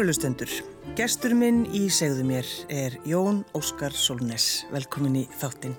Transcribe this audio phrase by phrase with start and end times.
[0.00, 0.48] Kæru lustendur,
[0.96, 4.62] gestur minn í segðu mér er Jón Óskar Solnes.
[4.72, 5.74] Velkomin í þáttinn.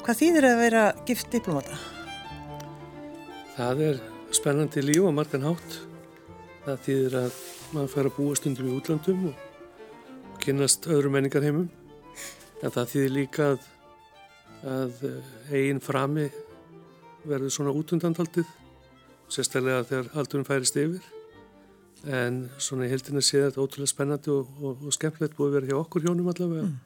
[0.00, 1.78] Hvað þýðir að vera gift diplomata?
[3.54, 4.00] Það er
[4.34, 5.76] spennandi líf og margan hátt.
[6.64, 7.38] Það þýðir að
[7.76, 11.70] maður fær að búa stundum í útlandum og kynast öðru menningarheimum.
[12.64, 13.70] En það þýðir líka að,
[14.74, 15.06] að
[15.54, 16.26] eigin frami
[17.22, 18.50] verður svona útundandaldið,
[19.30, 21.19] sérstaklega þegar aldurum færist yfir
[22.08, 25.70] en svona í heldina sé þetta ótrúlega spennandi og, og, og skemmtilegt búið að vera
[25.70, 26.78] hjá okkur hjónum allavega mm.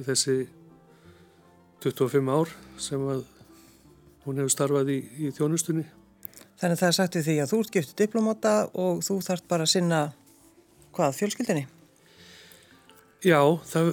[0.00, 0.36] í þessi
[1.84, 3.22] 25 ár sem að
[4.26, 5.86] hún hefur starfað í, í þjónustunni.
[6.56, 9.48] Þannig að það er sagt við því að þú ert giftið diplomata og þú þarf
[9.50, 10.00] bara að sinna
[10.96, 11.66] hvað, fjölskyldinni?
[13.26, 13.90] Já, það,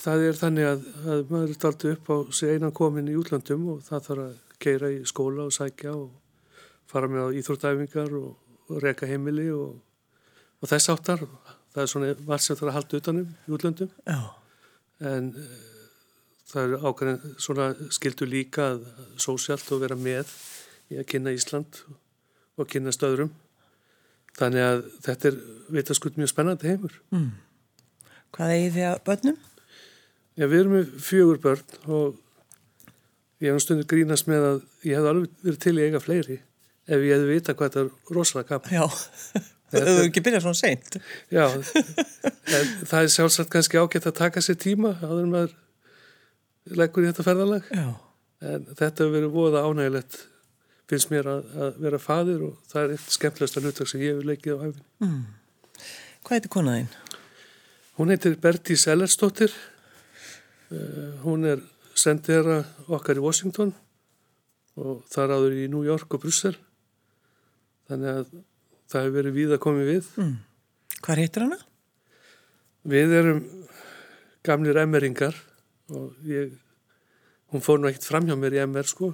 [0.00, 3.66] það er þannig að, að maður er alltaf upp á sig einan komin í útlandum
[3.74, 6.08] og það þarf að keira í skóla og sækja og
[6.90, 8.30] fara með á íþróttæfingar og,
[8.70, 9.74] og reka heimili og
[10.64, 11.22] og þess áttar,
[11.74, 14.18] það er svona margt sem það er að halda utanum í útlöndum Já.
[15.12, 15.54] en uh,
[16.48, 18.84] það er ákveðin svona skildu líka að
[19.20, 20.32] sósjált og vera með
[20.92, 21.82] í að kynna Ísland
[22.56, 23.32] og kynna stöðrum
[24.38, 25.40] þannig að þetta er
[25.74, 27.32] vitaskut mjög spennandi heimur mm.
[28.34, 29.36] Hvað er því að börnum?
[30.34, 32.16] Já, við erum með fjögur börn og
[33.44, 34.56] ég hef stundu grínast með að
[34.88, 36.38] ég hef alveg verið til í eiga fleiri
[36.84, 39.44] ef ég hefði vita hvað þetta er rosalega gaman Já
[39.74, 40.98] Þau hefur ekki byrjað svona seint.
[41.34, 45.56] Já, en það er sjálfsagt kannski ágætt að taka sér tíma áður maður
[46.80, 47.68] leggur í þetta ferðalag.
[47.74, 47.88] Já.
[48.44, 50.22] En þetta hefur verið voða ánægilegt
[50.90, 54.28] finnst mér að, að vera fadir og það er eitt skemmtilegsta hlutverk sem ég hefur
[54.28, 54.88] leikið á hæfinn.
[55.04, 55.22] Mm.
[56.24, 56.90] Hvað heitir konaðinn?
[57.98, 59.54] Hún heitir Bertís Ellersdóttir.
[60.72, 61.62] Uh, hún er
[61.98, 63.72] sendera okkar í Washington
[64.80, 66.56] og þar áður í New York og Brussel.
[67.88, 68.32] Þannig að
[68.94, 70.10] það hefur verið við að koma við.
[70.20, 70.34] Mm.
[71.04, 71.58] Hvað heitir hana?
[72.94, 73.40] Við erum
[74.44, 75.36] gamlir emmeringar
[75.94, 76.52] og ég,
[77.52, 79.10] hún fór nú ekkert fram hjá mér í emmer sko.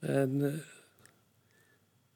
[0.00, 0.60] En uh,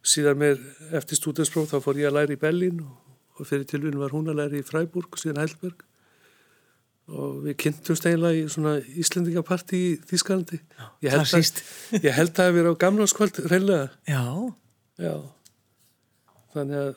[0.04, 0.60] síðan mér
[0.96, 4.40] eftir stúdinspróf þá fór ég að læra í Bellín og, fyrir tilvíðin var hún að
[4.42, 5.82] læra í Freiburg síðan Heilberg
[7.14, 10.60] og við kynntumst eiginlega í svona Íslandingaparti í Þískalandi
[11.02, 11.34] að,
[11.98, 14.22] ég held að hefur verið á gamláskvöld reyðlega Já.
[15.02, 15.16] Já
[16.54, 16.94] þannig að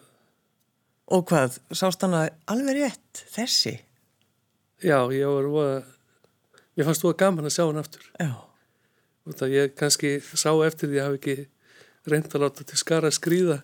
[1.07, 3.77] Og hvað, sást hann að alveg rétt þessi?
[4.83, 5.75] Já, ég var voða
[6.77, 8.09] ég fannst að gaman að sjá hann aftur.
[8.19, 8.33] Já.
[9.37, 13.11] Það ég kannski sá eftir því að ég hafi ekki reynd að láta til skara
[13.11, 13.61] skrýða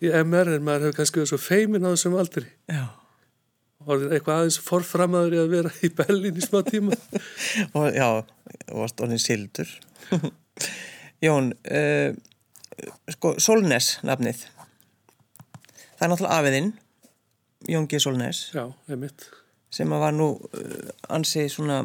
[0.00, 2.46] í MR en maður hefur kannski verið svo feimin á þessum aldri.
[2.68, 2.86] Já.
[3.84, 6.96] Og eitthvað aðeins forframaður í að vera í Bellin í smá tíma.
[7.76, 8.08] Og Já,
[8.72, 9.68] varst orðin sildur.
[11.24, 12.16] Jón uh,
[13.12, 14.46] sko, Solnes nafnið
[16.00, 16.68] Það er náttúrulega afiðinn,
[17.68, 17.98] Jón G.
[18.00, 18.38] Solnæs.
[18.56, 19.26] Já, einmitt.
[19.68, 21.82] Sem að var nú uh, ansi svona,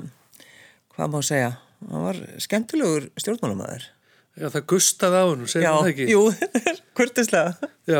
[0.94, 1.50] hvað má segja,
[1.82, 3.90] hann var skemmtilegur stjórnmálumæður.
[4.40, 6.06] Já, það gustaði á hann, segja það ekki.
[6.14, 6.22] Jú,
[6.98, 7.74] kurtislega.
[7.92, 8.00] Já,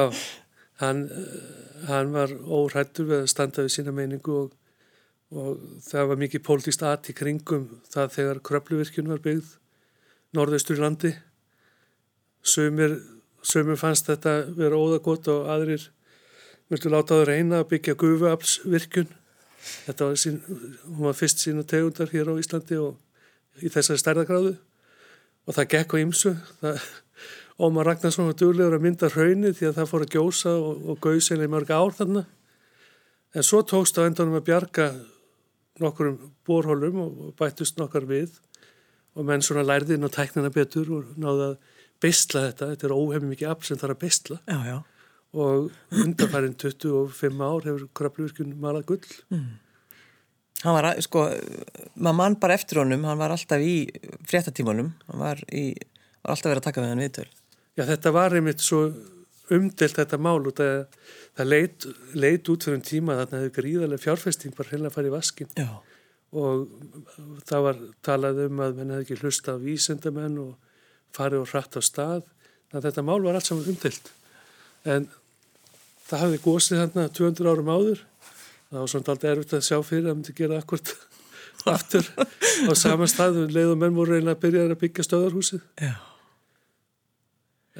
[0.80, 4.54] hann, uh, hann var órættur við að standa við sína meiningu og,
[5.36, 9.52] og það var mikið pólitíst aðt í kringum það þegar kröpluvirkjun var byggð
[10.40, 11.12] norðaustur í landi.
[12.48, 15.90] Sumir fannst þetta vera óðagott og aðrir
[16.72, 19.10] viltu láta það reyna að byggja gufuaflsvirkjun?
[19.86, 20.38] Þetta var, sín,
[21.00, 24.54] var fyrst sína tegundar hér á Íslandi og í þessari stærðagráðu
[25.46, 26.36] og það gekk á ymsu
[27.56, 30.98] Ómar Ragnarsson var duglegur að mynda hraunni því að það fór að gjósa og, og
[31.06, 32.26] gauðseli mörg ár þarna.
[33.32, 34.88] En svo tókst á endunum að bjarga
[35.80, 36.18] nokkurum
[36.48, 38.36] borhólum og bættust nokkar við.
[39.16, 41.56] Og menn svona lærði inn á tæknina betur og náði að
[42.04, 44.78] bestla þetta, þetta er óhefn mikið afl sem er að bestla já, já
[45.36, 49.16] og undanfærin 25 ár hefur krabluvirkjun malað gull.
[49.34, 49.48] Mm.
[50.64, 51.26] Hann var, sko,
[52.00, 53.76] maður mann bara eftir honum, hann var alltaf í
[54.26, 55.74] fréttatímanum, hann var, í,
[56.24, 57.28] var alltaf verið að taka við hann viðtöl.
[57.76, 58.86] Já, þetta var einmitt svo
[59.54, 60.86] umdelt þetta mál og það,
[61.38, 65.12] það leit, leit út fyrir um tíma þarna hefur gríðarlega fjárfesting bara heila að fara
[65.12, 65.52] í vaskin.
[65.60, 65.68] Já.
[66.36, 66.66] Og
[67.48, 70.56] það var talað um að menn hefði ekki hlusta á vísendamenn og
[71.16, 72.26] farið og hratt á stað.
[72.72, 74.10] Þannig að þetta mál var allt saman umdelt.
[74.96, 75.08] En
[76.06, 78.02] það hafði gósið hérna 200 árum áður.
[78.70, 80.92] Það var svona alltaf erfitt að sjá fyrir að myndi gera akkord
[81.76, 82.10] aftur.
[82.70, 85.96] Á sama stað og leið og menn voru reyna að byrja að byggja stöðarhúsið Já.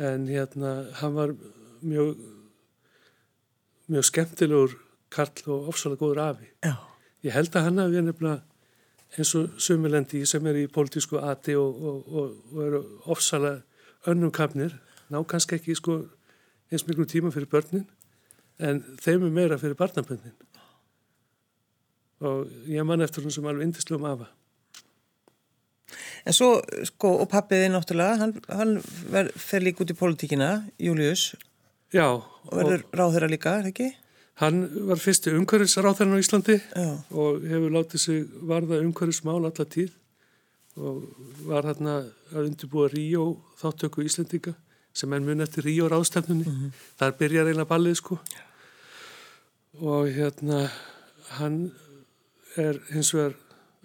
[0.10, 1.36] en hérna hann var
[1.86, 2.16] mjög
[3.92, 4.76] mjög skemmtilegur
[5.14, 6.50] karl og ofsalega góður afi.
[6.66, 6.76] Já.
[7.26, 8.42] ég held að hann hafi nefnilega
[9.16, 12.82] eins og sumilendi sem er í pólitísku ati og, og, og, og eru
[13.14, 13.62] ofsalega
[14.12, 14.76] önnum kapnir
[15.10, 16.00] ná kannski ekki sko
[16.72, 17.86] eins miklu tíma fyrir börnin
[18.60, 20.36] en þeim er meira fyrir barnaböndin
[22.26, 24.30] og ég man eftir hún sem alveg indislegum afa.
[26.26, 28.80] En svo, sko, og pappiði náttúrulega, hann, hann
[29.38, 31.36] fer líka út í politíkina, Július,
[31.94, 33.90] Já, og verður ráðherra líka, er það ekki?
[34.42, 36.90] hann var fyrsti umhverfisráþarinn á Íslandi Já.
[37.16, 39.94] og hefur látið sig varða umhverfismál alla tíð
[40.76, 41.06] og
[41.48, 41.94] var hérna
[42.34, 44.56] að undirbúa Ríó þáttöku Íslendinga
[44.96, 48.20] sem enn mun eftir Ríó ráðstefnunni þar byrjar eiginlega ballið sko
[49.82, 50.66] og hérna
[51.40, 51.60] hann
[52.60, 53.36] er hins vegar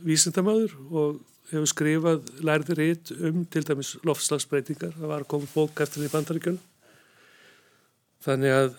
[0.05, 1.21] vísindamöður og
[1.51, 6.13] hefur skrifað lærði reitt um til dæmis loftslagsbreytingar það var að koma bók eftir því
[6.15, 6.63] bandaríkjunum
[8.27, 8.73] þannig að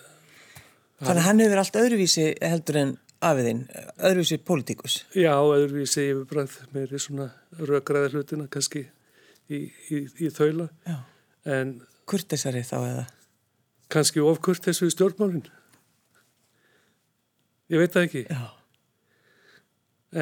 [1.02, 2.90] Þannig að hann hefur allt öðruvísi heldur en
[3.25, 3.62] afiðinn,
[4.06, 5.00] öðruvísi pólitíkus.
[5.18, 8.84] Já, öðruvísi yfirbræð meiri svona rökræða hlutina kannski
[9.50, 11.00] í, í, í þaula Já.
[11.57, 13.07] en Kurtesari þá eða?
[13.92, 15.48] kannski ofkurt þessu stjórnmálin
[17.71, 18.41] ég veit það ekki Já.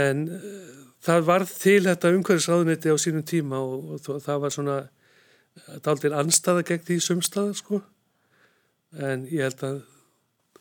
[0.06, 0.72] en uh,
[1.06, 4.78] það varð til þetta umhverfisráðuneti á sínum tíma og, og þó- það var svona
[5.86, 7.82] daldinn anstaða gegn því sumstaðar sko
[9.00, 9.80] en ég held að,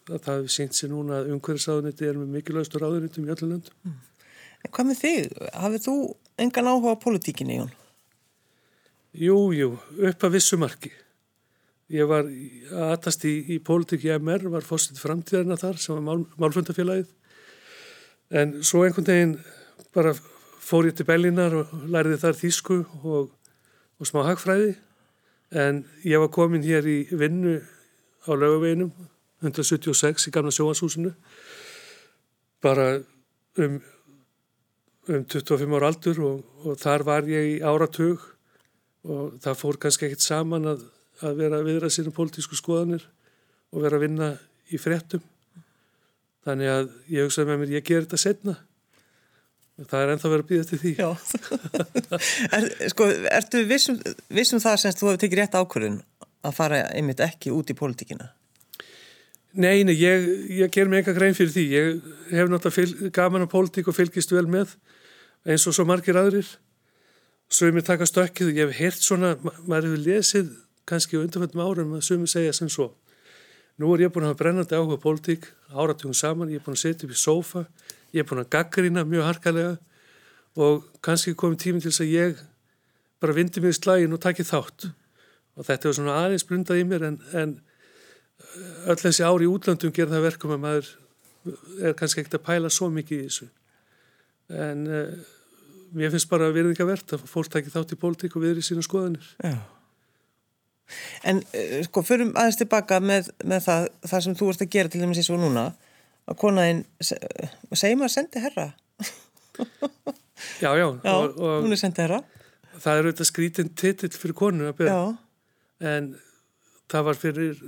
[0.08, 3.96] að það hefur sínt sér núna að umhverfisráðuneti er með mikilvægstu ráðunetum í öllum löndum
[4.58, 5.26] En hvað með þig?
[5.54, 5.92] Hafið þú
[6.42, 7.68] engan áhuga á pólitíkinni, Jón?
[9.22, 9.68] Jú, jú,
[10.08, 10.90] upp að vissu marki.
[11.88, 15.94] Ég var í- að atast í, í pólitík í MR, var fórstitt framtíðarna þar sem
[15.96, 17.06] var mál, málfundafélagið.
[18.30, 19.38] En svo einhvern veginn
[19.96, 22.76] bara fór ég til Bellinar og læriði þar þýsku
[23.08, 23.30] og,
[23.96, 24.74] og smá hagfræði.
[25.56, 27.54] En ég var komin hér í vinnu
[28.28, 28.90] á laugaveginum,
[29.40, 31.14] 176 í gamla sjóanshúsinu.
[32.60, 32.98] Bara
[33.56, 33.78] um,
[35.08, 38.20] um 25 ára aldur og, og þar var ég í áratug
[39.08, 40.84] og það fór kannski ekkert saman að,
[41.24, 43.04] að vera að viðra sínum pólitísku skoðanir
[43.72, 44.30] og vera að vinna
[44.72, 45.22] í fréttum.
[46.46, 48.56] Þannig að ég hugsaði með mér, ég ger þetta setna.
[49.78, 50.92] Það er ennþá verið að býða til því.
[50.98, 51.10] Já.
[52.56, 53.98] er, sko, ertu vissum,
[54.34, 56.00] vissum það sem þú hefur tekið rétt ákvörðun
[56.48, 58.32] að fara einmitt ekki út í pólitíkina?
[59.58, 60.26] Nei, nei, ég,
[60.58, 61.66] ég ger mig enga grein fyrir því.
[61.72, 64.74] Ég hef náttúrulega fylg, gaman á pólitík og fylgist vel með
[65.48, 66.48] eins og svo margir aðrir.
[67.48, 70.50] Sumir taka stökkið og ég hef heyrt svona, ma maður hefur lesið
[70.88, 72.90] kannski á undanfjöldum árum að sumir segja sem svo.
[73.78, 76.82] Nú er ég búin að hafa brennandi áhuga pólitík, áratugum saman, ég er búin að
[76.82, 77.66] setja upp í sófa,
[78.12, 79.76] ég er búin að gaggrina mjög harkalega
[80.58, 82.40] og kannski komið tíminn til þess að ég
[83.22, 84.88] bara vindi mig í slægin og taki þátt.
[85.58, 87.54] Og þetta er svona aðeins blundað í mér en, en
[88.88, 90.90] öll þessi ári í útlandum gera það verkum að maður
[91.82, 93.48] er kannski ekkert að pæla svo mikið í þessu
[94.48, 95.32] en uh,
[95.96, 99.58] mér finnst bara virðingavert að fólk taki þátt í pólitík og viðri sína skoðanir Já.
[101.28, 104.92] En uh, sko, förum aðeins tilbaka með, með það, það sem þú ert að gera
[104.92, 105.66] til dæmis eins og núna,
[106.28, 108.68] að konaðinn, segjum að sendi herra?
[110.62, 112.20] Já, já, Já, og, og hún er sendi herra.
[112.78, 115.08] það er auðvitað skrítin titill fyrir konu að byrja Já,
[115.90, 116.06] en
[116.90, 117.62] það var fyrir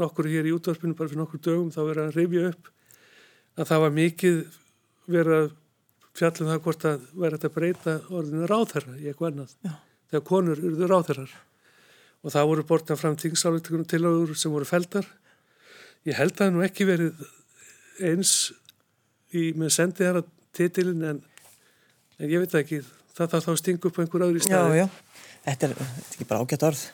[0.00, 2.70] nokkur hér í útvarpinu, bara fyrir nokkur dögum þá verið að rifja upp
[3.60, 4.38] að það var mikið
[5.14, 5.50] verið að
[6.18, 9.74] fjallum það hvort að verið að breyta orðinu ráðherra í eitthvað annað Já.
[10.10, 11.36] þegar konur eruðu ráðherrar
[12.24, 15.06] og það voru bortað fram þingsáleikunum tilögur sem voru feldar
[16.08, 17.24] ég held að það nú ekki verið
[18.04, 18.34] eins
[19.34, 21.22] í, með sendið þar að titilin en,
[22.18, 22.82] en ég veit ekki
[23.14, 24.86] það þarf þá að stinga upp á einhver öðru í já, staði já.
[25.44, 26.84] Þetta er, þetta er ekki bara ágætt orð.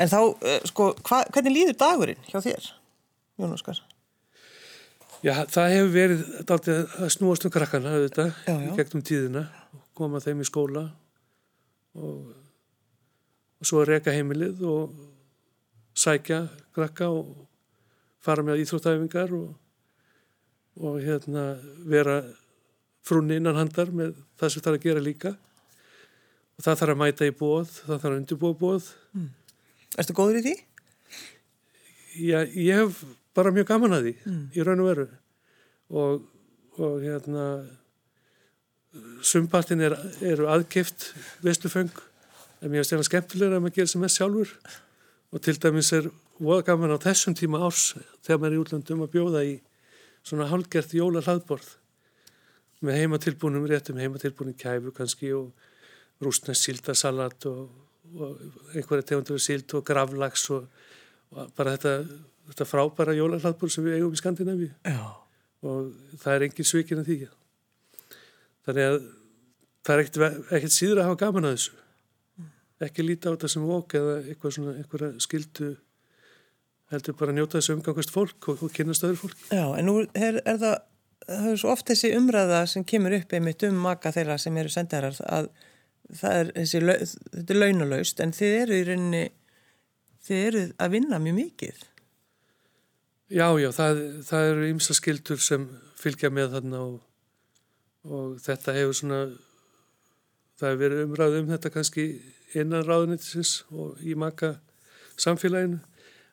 [0.00, 2.68] En þá, uh, sko, hva, hvernig líður dagurinn hjá þér,
[3.40, 3.80] Jón Óskar?
[5.20, 8.70] Já, það hefur verið dálítið að snúast um krakkana auðvitað, Já, já.
[8.78, 9.42] gegnum tíðina
[9.98, 10.86] koma þeim í skóla
[11.98, 12.30] og,
[13.60, 14.94] og svo að reka heimilið og
[15.96, 17.34] sækja krakka og
[18.24, 19.50] fara með íþróttæfingar og,
[20.80, 21.52] og hérna
[21.88, 22.22] vera
[23.04, 25.34] frunni innan handar með það sem það er að gera líka.
[26.56, 28.90] Og það þarf að mæta í bóð, það þarf að undirbúa bóð
[29.98, 30.52] Erstu góður í því?
[32.20, 33.00] Já, ég hef
[33.34, 35.06] bara mjög gaman að því í raun og veru.
[35.90, 36.20] Og,
[36.78, 37.46] og hérna
[39.26, 41.10] sumpartin er, eru aðgift
[41.44, 41.90] vesluföng
[42.60, 44.52] en mér finnst hérna skemmtilega að maður gerir sem mest sjálfur.
[45.30, 46.08] Og til dæmis er
[46.40, 49.54] voða gaman á þessum tíma árs þegar maður er í útlandum að bjóða í
[50.26, 51.68] svona hálgert jóla hlaðborð
[52.84, 55.52] með heimatilbúnum réttum heimatilbúnum kæfu kannski og
[56.24, 57.68] rústnest síldasalat og,
[58.16, 58.40] og
[58.74, 60.66] einhverja tegundur síld og gravlags og,
[61.32, 61.94] og bara þetta,
[62.50, 64.72] þetta frábæra jólahlaðbúr sem við eigum í Skandinavíu.
[65.60, 67.18] Og það er engin svikin að því.
[68.68, 68.98] Þannig að
[69.86, 71.78] það er ekkert, ekkert síður að hafa gaman að þessu
[72.86, 75.70] ekki líta á þetta sem vok eða eitthvað svona einhverja skildu
[76.90, 79.42] heldur bara að njóta þessu umgangast fólk og, og kynast öðru fólk.
[79.52, 80.78] Já, en nú er, er það,
[81.26, 84.72] það er svo oft þessi umræða sem kemur upp einmitt um maka þeirra sem eru
[84.72, 85.50] sendarar að
[86.10, 86.80] það er þessi,
[87.36, 89.22] þetta er launalaust en þið eru í rauninni,
[90.26, 91.86] þið eru að vinna mjög mikið.
[93.30, 95.68] Já, já, það, það eru ymsa skildur sem
[96.00, 96.98] fylgja með þarna og,
[98.10, 99.20] og þetta hefur svona,
[100.58, 102.06] það hefur verið umræð um þetta kannski
[102.58, 104.56] innan ráðunitisins og í maka
[105.20, 105.80] samfélaginu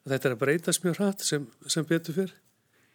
[0.08, 2.36] þetta er að breytast mjög hratt sem, sem betur fyrr.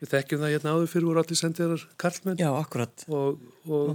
[0.02, 2.38] Við þekkjum það hérna áður fyrir voru allir sendiðar karlmenn.
[2.40, 3.04] Já, akkurat.
[3.06, 3.90] Og, og.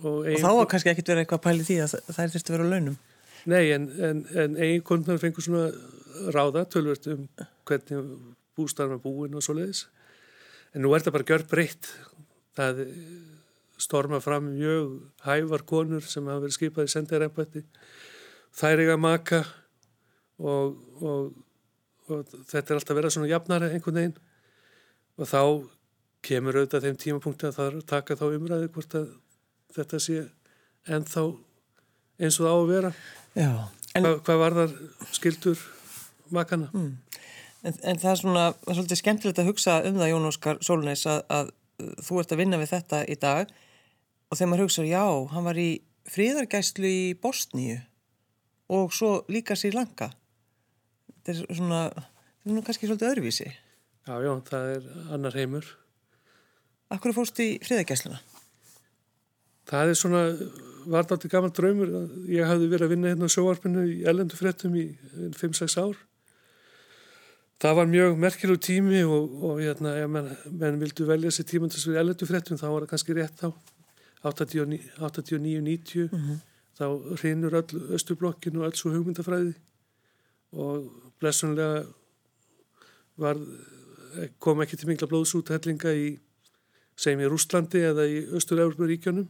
[0.00, 2.68] Og, og þá var kannski ekkit verið eitthvað pæli því að er þurfti að vera
[2.68, 2.98] á launum.
[3.50, 5.64] Nei, en, en, en eiginkundnar fengur svona
[6.30, 7.24] ráða tölvört um
[7.68, 8.12] hvernig
[8.58, 9.86] bústæðan var búin og svo leiðis.
[10.76, 11.90] En nú er þetta bara gjör breytt.
[12.58, 12.84] Það
[13.80, 17.64] storma fram mjög hævar konur sem hafa verið skipað í sendiðarempætti.
[18.56, 19.44] Þær eiga maka
[20.40, 21.30] og, og
[22.10, 24.16] og þetta er alltaf verið svona jafnara einhvern veginn.
[25.20, 25.42] Og þá
[26.26, 29.06] kemur auðvitað þeim tímapunkti að það taka þá umræði hvort að
[29.76, 30.24] þetta sé
[30.90, 31.24] ennþá
[32.20, 32.90] eins og það á að vera.
[33.38, 33.50] Já,
[33.94, 34.74] en, Hva, hvað var þar
[35.14, 35.62] skildur
[36.34, 36.90] makana mm.
[37.66, 40.60] en, en það er svona það er svolítið skemmtilegt að hugsa um það Jón Óskar
[40.66, 41.52] Solnæs að, að
[42.06, 43.54] þú ert að vinna við þetta í dag
[44.30, 45.70] og þegar maður hugsa já, hann var í
[46.10, 47.78] fríðargæslu í Bosníu
[48.70, 50.12] og svo líka sér langa
[51.30, 53.48] þetta er svona, þetta er nú kannski svolítið öðruvísi.
[54.08, 55.70] Já, já, það er annar heimur.
[56.90, 58.20] Akkur fórst í friðagæsluna?
[59.70, 60.22] Það er svona,
[60.90, 61.90] var þetta alltaf gaman draumur.
[62.30, 64.88] Ég hafði verið að vinna hérna á sjóarpinu í ellendu frettum í
[65.38, 66.00] 5-6 ár.
[67.60, 70.30] Það var mjög merkjulegu tími og, og hérna, ef menn,
[70.62, 73.48] menn vildu velja þessi tíma til þessu ellendu frettum, þá var það kannski rétt á
[74.24, 76.08] 89-90.
[76.08, 76.38] Mm -hmm.
[76.80, 76.86] Þá
[77.20, 79.52] hrinur öll östublokkin og öll svo hugmyndafræði.
[80.56, 80.86] Og
[81.20, 81.82] blessunlega
[83.20, 83.36] var,
[84.40, 86.14] kom ekki til mikla blóðsúthellinga í
[86.96, 89.28] segjum í Rúslandi eða í Östur-Európa-ríkjónum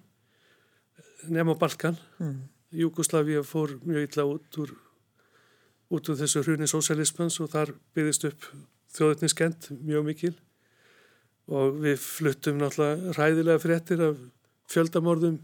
[1.35, 1.99] nema Balkan.
[2.23, 2.39] Mm.
[2.71, 4.77] Júkoslavi fór mjög illa út úr
[5.91, 8.47] út úr þessu hruni sósialismans og þar byrðist upp
[8.95, 10.35] þjóðetniskend mjög mikil.
[11.51, 14.27] Og við fluttum náttúrulega ræðilega fréttir af
[14.71, 15.41] fjöldamorðum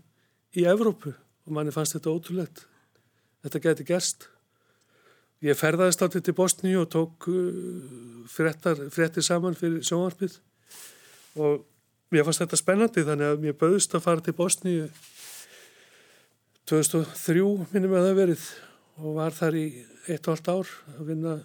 [0.55, 2.67] í Evrópu og manni fannst þetta ótrúlegt
[3.47, 4.29] þetta geti gerst
[5.45, 10.39] Ég ferðaðist átti til Bosníu og tók uh, fréttir saman fyrir sjónvarpið
[11.37, 11.67] og
[12.15, 14.87] mér fannst þetta spennandi þannig að mér bauðist að fara til Bosníu
[16.67, 18.49] 2003 minnum ég að það verið
[18.97, 19.67] og var þar í
[20.09, 21.37] eitt og allt ár að vinna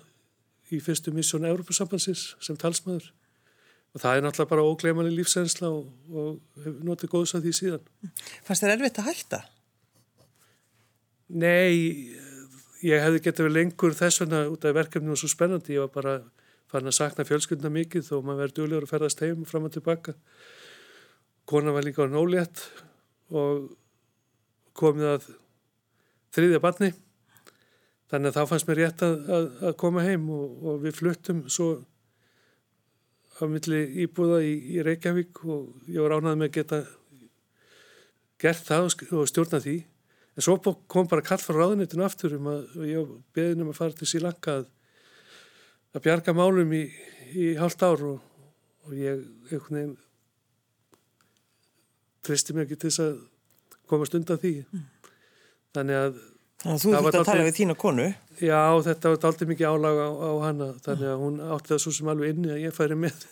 [0.72, 3.12] í fyrstu missjón Európa-sambansins sem talsmaður
[3.91, 7.89] og það er náttúrulega bara ógleimanlega lífsensla og, og notið góðs að því síðan.
[8.48, 9.41] Fannst þér erfitt að hætta?
[11.31, 12.11] Nei,
[12.83, 15.93] ég hefði getið verið lengur þess vegna út af verkefninu og svo spennandi, ég var
[15.93, 16.15] bara
[16.71, 20.15] farin að sakna fjölskylduna mikið þó maður verið duglegur að ferðast heim fram og tilbaka.
[21.47, 22.63] Kona var líka á nólétt
[23.31, 23.69] og
[24.75, 25.29] komið að
[26.35, 26.91] þriðja barni.
[28.11, 31.45] Þannig að þá fannst mér rétt að, að, að koma heim og, og við fluttum
[31.47, 31.69] svo
[33.39, 36.81] á milli íbúða í, í Reykjavík og ég var ánað með að geta
[38.41, 39.77] gert það og stjórna því
[40.35, 40.57] en svo
[40.88, 44.61] kom bara kall frá ráðunitinu aftur um að ég beðin um að fara til Sílanka
[44.61, 44.69] að,
[45.95, 46.85] að bjarga málum í,
[47.35, 48.21] í halvt ár og,
[48.88, 49.97] og ég einhvern veginn
[52.21, 53.15] tristi mér ekki til þess að
[53.91, 54.85] komast undan því mm.
[55.75, 56.21] þannig að
[56.62, 60.00] Þannig að þú þurfti að tala við þína konu Já, þetta var aldrei mikið álag
[60.01, 62.98] á, á hana þannig að hún átti það svo sem alveg inni að ég færi
[62.98, 63.25] með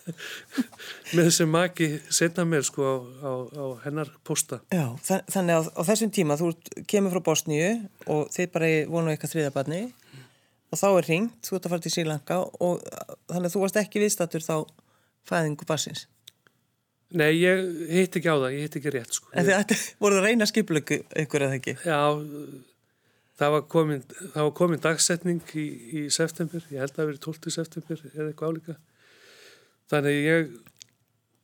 [1.16, 2.94] með þessum maki setna mér sko á,
[3.26, 6.52] á, á hennar posta Já, þannig að á þessum tíma þú
[6.90, 7.72] kemur frá Bosníu
[8.06, 9.82] og þið bara vonu eitthvað þriðabarni
[10.70, 12.86] og þá er ringt, þú ert að fara til Sýrlanka og
[13.30, 14.56] þannig að þú varst ekki viðstatur þá
[15.26, 16.06] fæðingu barsins
[17.10, 19.32] Nei, ég hitt ekki á það, ég hitt ekki rétt sko.
[19.34, 21.72] En þið voruð að reyna skiplöku ykkur eða ekki?
[21.82, 22.14] Já,
[23.40, 25.66] það var komin, það var komin dagsetning í,
[25.96, 27.54] í september, ég held að það verið 12.
[27.56, 28.76] september eða eitthvað álíka.
[29.90, 30.50] Þannig ég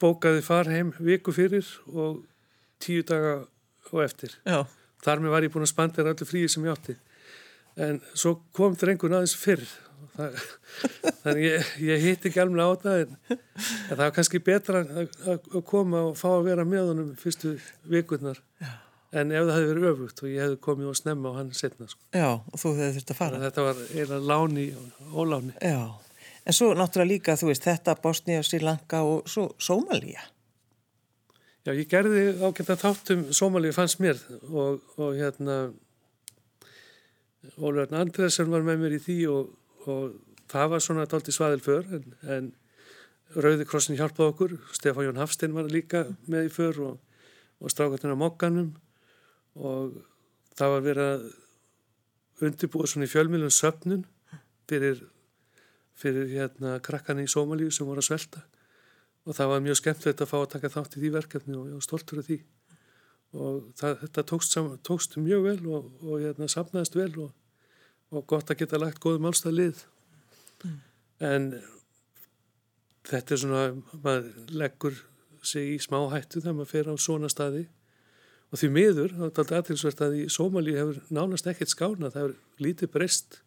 [0.03, 2.21] bókaði far heim viku fyrir og
[2.85, 3.39] tíu daga
[3.93, 4.37] og eftir.
[4.45, 4.67] Já.
[5.07, 6.97] Þar með var ég búin að spandera allir fríi sem ég átti.
[7.81, 9.65] En svo kom drengun aðeins fyrr
[10.17, 10.41] það,
[11.23, 15.21] þannig ég, ég hitt ekki alveg á það en, en það var kannski betra að,
[15.29, 17.57] að koma og fá að vera með honum fyrstu
[17.89, 18.41] vikurnar
[19.13, 21.89] en ef það hefði verið öfugt og ég hefði komið og snemma og hann setna
[21.91, 22.01] sko.
[22.17, 23.43] Já, og þú hefði þurft að fara.
[23.45, 25.55] Þetta var eina láni og óláni.
[25.61, 25.83] Já,
[26.45, 30.25] en svo náttúrulega líka þú veist þetta Bosnia, Sri Lanka og svo Somalia
[31.67, 34.21] Já, ég gerði að þáttum Somalia fannst mér.
[34.53, 35.57] Og, og hérna
[37.57, 39.55] Ólverðin Andresen var með mér í því og
[39.91, 40.15] og
[40.51, 42.55] það var svona daldi svaðil för en, en
[43.37, 47.23] Rauði krossin hjálpaði okkur, Stefán Jón Hafstein var líka með í för og,
[47.59, 48.71] og strákartina mokkanum
[49.57, 49.97] og
[50.57, 51.27] það var verið að
[52.47, 54.05] undirbúa svona í fjölmjölun söpnun
[54.69, 55.01] fyrir,
[55.97, 58.45] fyrir hérna krakkan í Sómalíu sem voru að svelta.
[59.27, 61.79] Og það var mjög skemmtilegt að fá að taka þátt í því verkefni og ég
[61.79, 62.39] var stoltur af því.
[63.37, 67.33] Og það, þetta tókst, saman, tókst mjög vel og, og hérna sapnaðist vel og,
[68.15, 69.87] og gott að geta lagt góð málstað lið.
[70.65, 70.77] Mm.
[71.21, 71.47] en
[73.07, 73.63] þetta er svona,
[74.03, 75.01] maður leggur
[75.47, 77.67] sig í smá hættu þegar maður fer á svona staði
[78.53, 82.23] og því miður, þá er þetta aðtilsvert að í Sómalí hefur nánast ekkert skána, það
[82.23, 83.41] hefur lítið breyst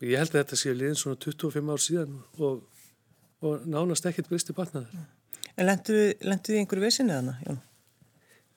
[0.00, 2.60] og ég held að þetta sé liðin svona 25 ár síðan og,
[3.46, 5.06] og nánast ekkert breyst í batnaðar.
[5.56, 7.62] En lendu þið einhverju vissinni þannig, Jón?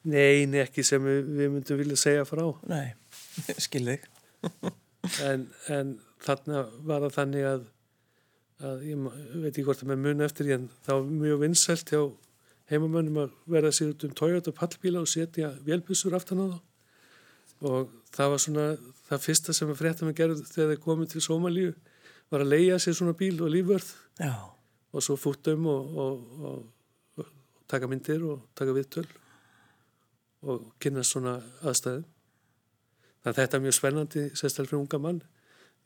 [0.09, 2.45] Nei, ekki sem við, við myndum vilja segja frá.
[2.71, 2.95] Nei,
[3.67, 4.07] skilðið.
[5.27, 5.45] en,
[5.75, 7.67] en þarna var það þannig að
[8.65, 9.03] að ég
[9.39, 12.01] veit ekki hvort að með mun eftir en þá var mjög vinsælt hjá
[12.69, 16.59] heimamönnum að verða sér út um Toyota pallbíla og setja velbísur aftan á þá.
[17.69, 18.67] Og það var svona
[19.09, 21.73] það fyrsta sem að fréttum að gera þegar þeir komið til Somalíu
[22.29, 23.91] var að leia sér svona bíl og lífvörð.
[24.19, 24.33] Já.
[24.91, 26.65] og svo fúttum og, og, og,
[27.17, 27.25] og
[27.69, 29.05] taka myndir og taka viðtöl
[30.41, 32.07] og kynast svona aðstæðum.
[33.19, 35.21] Þannig að þetta er mjög spennandi sérstaklega fyrir unga mann.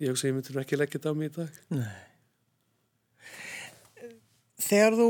[0.02, 1.62] Ég hugsa ég myndir ekki leggja þetta á mig í dag.
[1.74, 2.02] Nei.
[4.64, 5.10] Þegar þú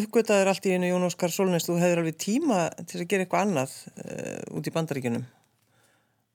[0.00, 3.46] uppgötaður allt í einu Jón Óskar Solnest, þú hefur alveg tíma til að gera eitthvað
[3.46, 3.74] annað
[4.04, 5.26] uh, út í bandaríkunum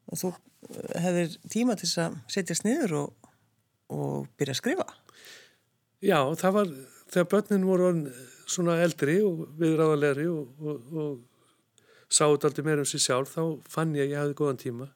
[0.09, 0.39] og þú uh,
[1.05, 3.31] hefur tíma til að setja sniður og,
[3.93, 4.87] og byrja að skrifa.
[5.99, 6.75] Já, það var
[7.09, 7.89] þegar börnin voru
[8.49, 13.95] svona eldri og viðræðalegri og, og, og sátt aldrei meira um sér sjálf, þá fann
[13.97, 14.89] ég að ég hafði góðan tíma.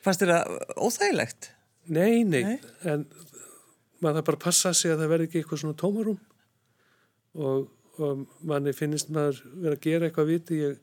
[0.00, 1.50] Fannst þér það óþægilegt?
[1.90, 3.04] Nei, nei, nei, en
[4.00, 6.18] maður það bara passa sig að það verði ekki eitthvað svona tómarum
[7.38, 7.68] og,
[8.00, 10.78] og manni finnist maður verið að gera eitthvað viti ég,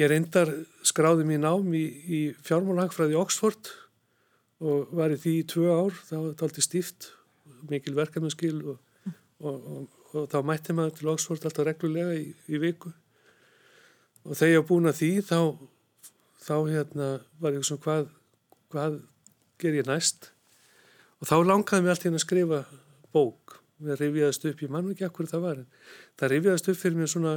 [0.00, 0.50] ég reyndar
[0.84, 3.70] skráði mér nám í, í fjármálagfræði Oxford
[4.64, 5.94] og var í því í tvö ár.
[6.08, 7.08] Þá var þetta alltaf stíft
[7.70, 8.76] mikil verkefnarskil og,
[9.44, 12.92] og, og þá mætti maður til Oxford alltaf reglulega í, í viku.
[14.24, 15.38] Og þegar ég var búin að því þá,
[16.44, 18.06] þá hérna var ég svona hvað,
[18.72, 19.02] hvað
[19.60, 20.30] ger ég næst?
[21.20, 22.64] Og þá langaði mér alltaf inn að skrifa
[23.14, 25.60] bók við rifjaðist upp, ég mann ekki akkur það var
[26.20, 27.34] það rifjaðist upp fyrir mér svona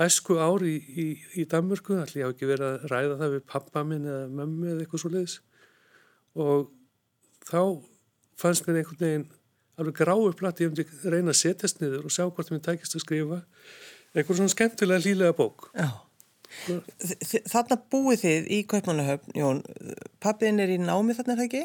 [0.00, 1.06] æsku ári í, í,
[1.42, 4.72] í Danmörku, allir ég hafa ekki verið að ræða það við pappa minn eða mömmu
[4.72, 5.36] eða eitthvað svo leiðis
[6.38, 6.68] og
[7.50, 7.62] þá
[8.40, 9.28] fannst mér einhvern veginn
[9.80, 13.04] alveg gráu platt, ég hefði reyna að setjast niður og sjá hvort mér tækist að
[13.04, 13.40] skrifa
[14.14, 15.70] eitthvað svona skemmtilega lílega bók.
[15.74, 15.88] Já.
[17.46, 19.62] Þarna búið þið í Kaupmannahöfn, Jón,
[20.22, 21.62] pappin er í námi þarna, er það ekki?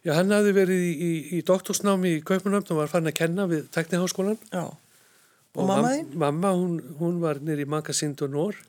[0.00, 3.44] Já, hann hafði verið í, í, í doktorsnámi í Kaupanöfn og var fann að kenna
[3.50, 4.38] við tekniháskólan.
[4.48, 4.64] Já.
[4.70, 6.12] Og, og mamma þín?
[6.22, 8.60] Mamma, hún, hún var nýri Magasind og Nór.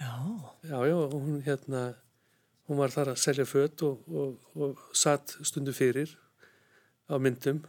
[0.00, 0.12] Já.
[0.66, 1.82] Já, já, hún hérna,
[2.66, 6.16] hún var þar að selja fött og, og, og satt stundu fyrir
[7.06, 7.62] á myndum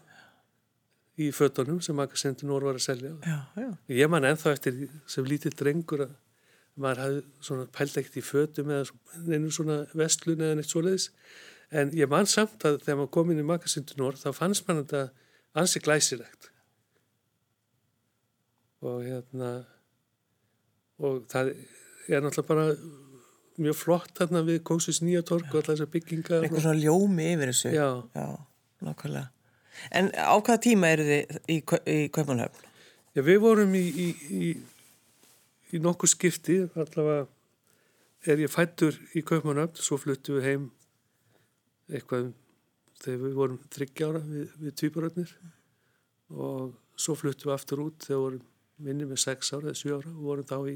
[1.20, 3.14] í föttunum sem Magasind og Nór var að selja.
[3.22, 3.70] Já, já.
[4.00, 6.18] Ég man ennþá eftir sem lítill drengur að
[6.80, 8.90] maður hafði svona pældegt í föttum eða
[9.30, 11.10] einu svona vestlun eða neitt svoleiðis
[11.72, 15.04] en ég man samt að þegar maður kom inn í makasindunor þá fannst mann þetta
[15.60, 16.50] ansi glæsilegt.
[18.86, 19.52] Og hérna
[21.00, 21.54] og það
[22.10, 22.66] er náttúrulega bara
[23.60, 27.52] mjög flott þarna við Kósis nýja tork og alltaf þessar byggingar eitthvað svona ljómi yfir
[27.52, 27.74] þessu.
[27.76, 28.28] Já, já
[28.88, 29.28] nákvæmlega.
[29.96, 31.58] En á hvaða tíma eru þið í,
[31.94, 32.66] í Kaupanhöfn?
[33.16, 34.50] Já, við vorum í í, í,
[35.76, 37.28] í nokkuð skipti allavega
[38.28, 40.68] er ég fættur í Kaupanhöfn svo fluttu við heim
[41.90, 42.32] eitthvað
[43.00, 45.34] þegar við vorum þryggjára við, við týparöðnir
[46.30, 48.48] og svo fluttum við aftur út þegar við vorum
[48.90, 50.76] minni með 6 ára eða 7 ára og vorum þá í,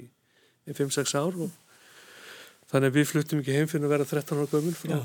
[0.68, 1.58] í 5-6 ár og
[2.72, 4.96] þannig að við fluttum ekki heim fyrir að vera 13 ára gömul frá,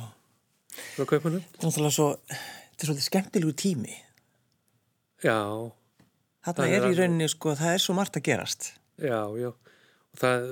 [0.94, 3.97] frá kaupanum Náttúrulega svo, þetta er svolítið skemmtilegu tími.
[5.25, 5.38] Já.
[6.47, 8.71] Þarna er, í rauninni sko, það er svo margt að gerast.
[9.03, 9.51] Já, já.
[10.18, 10.47] Það,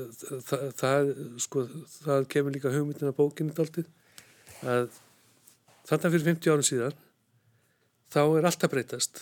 [0.47, 1.63] það, það sko,
[2.03, 3.89] það kemur líka hugmyndin að bókinu dáltið
[4.67, 4.99] að
[5.87, 6.97] Þannig fyrir 50 árum síðan
[8.11, 9.21] þá er alltaf breytast.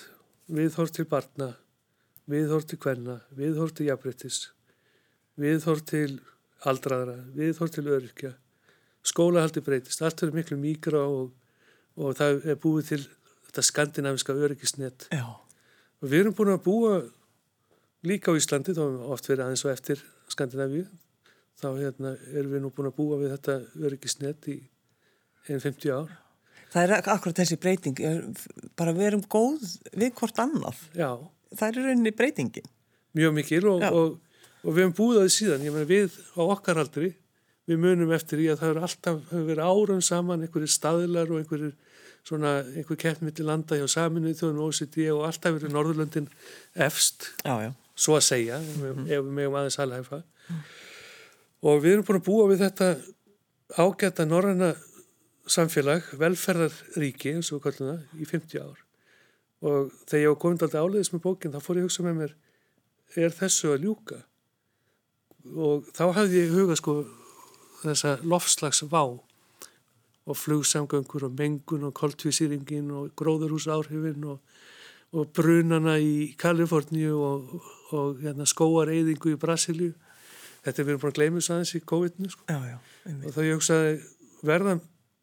[0.54, 1.50] Viðhór til barna,
[2.30, 4.38] viðhór til kvenna, viðhór til jafnbreytis,
[5.40, 6.18] viðhór til
[6.68, 8.32] aldraðra, viðhór til öryrkja.
[9.04, 11.32] Skólahaldi breytist, allt verður miklu mígra og,
[12.00, 13.00] og það er búið til
[13.48, 15.08] þetta skandinaviska öryrkisnett.
[15.12, 15.24] Já.
[16.00, 16.96] Og við erum búin að búa
[18.04, 20.84] líka á Íslandi, þá erum við oft verið aðeins og eftir Skandinavíu.
[21.60, 24.58] Þá hérna, erum við nú búin að búa við þetta öryrkisnett í
[25.48, 26.12] einn 50 ár.
[26.74, 28.00] Það er akkurat þessi breyting,
[28.74, 29.62] bara við erum góð
[29.94, 30.80] við hvort annað.
[30.98, 31.10] Já.
[31.54, 32.70] Það er rauninni breytingin.
[33.14, 35.66] Mjög mikil og, og, og við hefum búið að því síðan.
[35.68, 37.12] Meina við á okkar aldri,
[37.70, 41.44] við munum eftir í að það hefur alltaf hefur verið árum saman, einhverjir staðilar og
[41.44, 41.76] einhverjir
[42.26, 46.26] svona, einhver keppmyndi landa hjá saminuð þjóðum OCD og alltaf verið Norðurlöndin
[46.86, 47.70] efst, já, já.
[47.94, 49.04] svo að segja, mm.
[49.06, 50.24] ef við megum aðeins alhæfa.
[50.48, 50.64] Mm.
[51.70, 52.90] Og við erum búin að búa við þetta
[53.78, 54.72] ágæta norræna
[55.50, 58.80] samfélag, velferðarríki eins og við kallum það, í 50 ár.
[59.64, 62.18] Og þegar ég á komið alltaf áleiðis með bókinn þá fór ég að hugsa með
[62.20, 62.34] mér
[63.24, 64.18] er þessu að ljúka?
[65.54, 66.96] Og þá hafði ég huga sko
[67.82, 69.02] þessa lofslags vá
[70.24, 74.40] og flugsamgöngur og mengun og koltvísýringin og gróðurhús áhrifin og,
[75.12, 77.52] og brunana í Kaliforníu og,
[77.92, 79.92] og hérna, skóareyðingu í Brasilíu.
[80.64, 82.46] Þetta er við erum bara að gleyma þess aðeins í COVID-19 sko.
[83.12, 83.94] og þá ég hugsaði
[84.48, 84.80] verðan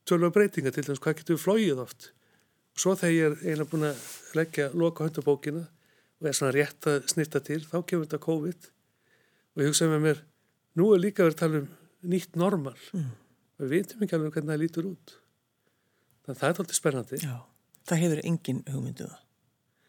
[0.08, 2.10] tölva breytinga til þess hvað getur við flóið oft?
[2.72, 4.04] Og svo þegar ég er eiginlega búin að
[4.38, 5.64] leggja loka höndabókina
[6.22, 8.70] og er svona rétt að snirta til þá kemur þetta COVID.
[9.52, 10.22] Og ég hugsaði með mér
[10.80, 11.72] nú er líka verið að tala um
[12.12, 12.78] nýtt normal.
[12.96, 13.10] Mm.
[13.58, 15.16] og við veitum ekki alveg hvernig það lítur út.
[16.22, 17.20] Þannig að það er alltaf spennandi.
[17.22, 17.36] Já,
[17.90, 19.28] það hefur engin hugmynduða um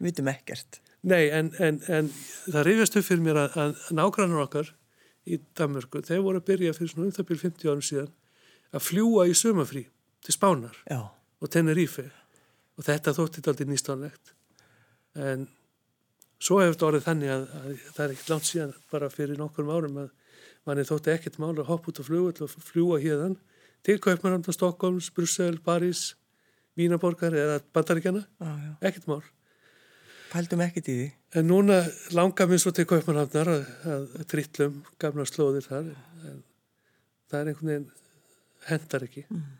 [0.02, 0.80] við veitum ekkert.
[1.02, 2.10] Nei, en, en, en
[2.50, 4.72] það reyfjast upp fyrir mér að, að nágrannar okkar
[5.22, 8.12] í Danmörku, þeir voru að byrja fyrir svona um það byrjum 50 árum síðan
[8.72, 9.82] að fljúa í sömafrí
[10.22, 11.10] til Spánar Já.
[11.40, 12.10] og Tenerife.
[12.78, 14.32] Og þetta þótti aldrei nýstánlegt
[15.18, 15.44] en
[16.40, 19.68] svo hefur þetta orðið þannig að, að það er ekkert langt síðan bara fyrir nokkur
[19.68, 20.10] árum að
[20.66, 23.36] manni þótti ekkert mál að hoppa út á flugull og fljúa hérðan
[23.84, 26.14] til Kaupmannanda, Stokkólms, Brussel, París
[26.78, 28.22] Vínaborgar eða Bandaríkjana
[28.80, 29.22] ekkert mál.
[30.32, 31.08] Pældum ekkert í því.
[31.36, 31.82] En núna
[32.16, 36.38] langar mér svo til Kaupmannhandar að, að, að trillum gamla slóðir þar en
[37.28, 37.90] það er einhvern veginn
[38.70, 39.26] hendar ekki.
[39.28, 39.50] Mm.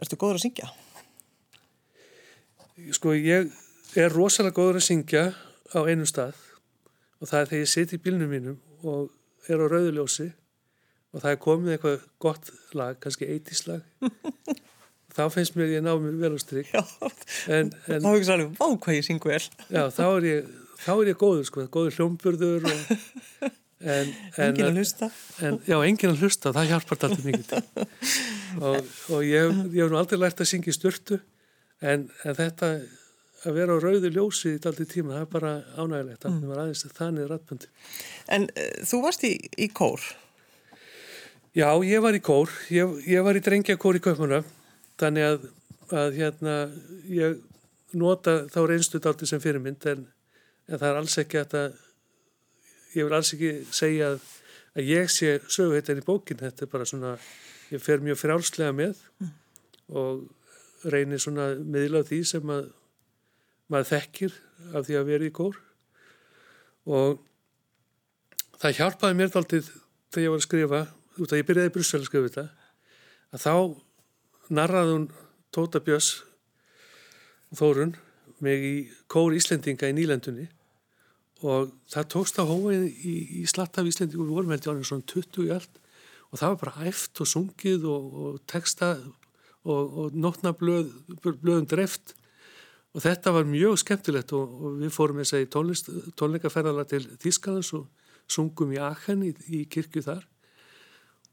[0.00, 0.70] Erstu góður að syngja?
[2.96, 3.50] Sko ég
[4.00, 5.24] er rosalega góður að syngja
[5.76, 6.38] á einu stað
[7.20, 10.30] og það er þegar ég siti í bílnum mínum og er á rauðuljósi
[11.10, 13.84] og það er komið eitthvað gott lag, kannski eittíslag
[15.16, 18.66] þá finnst mér ég ná mér vel á stryk en, en, þá ekki svolítið, vá
[18.70, 22.70] hvað ég syng vel já, þá er ég, þá er ég góður sko, góður hljómburður
[22.70, 22.94] og,
[23.80, 25.08] en, engin að hlusta
[25.40, 27.52] en, já, engin að hlusta, það hjálpar alltaf mikið
[28.68, 31.20] og, og ég, ég hef nú aldrei lært að syngja störtu
[31.80, 32.74] en þetta
[33.40, 36.40] að vera á rauðu ljósi í daldi tíma, það er bara ánægilegt mm.
[36.50, 37.70] var aðeins þannig rættböndi
[38.28, 40.02] En uh, þú varst í, í kór?
[41.56, 44.42] Já, ég var í kór ég, ég var í drengjakór í Kaupmanna
[45.00, 45.46] þannig að,
[45.96, 46.56] að hérna
[47.08, 47.40] ég
[47.96, 50.04] nota þá reynstu daldi sem fyrirmynd en,
[50.68, 51.80] en það er alls ekki að það,
[52.96, 54.26] ég vil alls ekki segja að,
[54.76, 57.14] að ég sé söguheitin í bókin, þetta er bara svona
[57.70, 59.32] ég fer mjög frjálslega með mm.
[60.00, 62.70] og reynir svona miðla því sem að
[63.70, 64.38] maður þekkir
[64.74, 65.58] af því að vera í kór
[66.90, 67.20] og
[68.60, 69.70] það hjálpaði mér alltaf
[70.10, 70.80] þegar ég var að skrifa
[71.20, 72.46] út að ég byrjaði í Brussel að skrifa þetta
[73.30, 73.54] að þá
[74.50, 75.10] narraði hún
[75.54, 76.10] Tóta Björns
[77.58, 77.96] Þórun
[78.42, 78.74] mig í
[79.10, 80.46] kór Íslendinga í Nýlendunni
[81.46, 85.06] og það tókst á hóin í, í slatt af Íslendingu við vorum heldur ánum svona
[85.08, 85.80] 20 í allt.
[86.30, 88.92] Og það var bara æft og sungið og, og texta
[89.64, 90.90] og, og nótnablöð
[91.24, 92.14] blöðum dreft
[92.94, 95.48] og þetta var mjög skemmtilegt og, og við fórum þess að í
[96.18, 97.86] tónleikaferðala til Þískadans og
[98.30, 100.26] sungum í Aachen í, í kirkju þar.